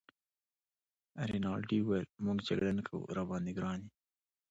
رینالډي 1.29 1.79
وویل: 1.81 2.07
موږ 2.25 2.37
جګړه 2.47 2.71
نه 2.77 2.83
کوو، 2.87 3.09
راباندي 3.17 3.53
ګران 3.57 3.79
يې. 3.85 3.89